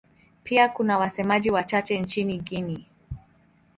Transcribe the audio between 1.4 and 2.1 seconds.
wachache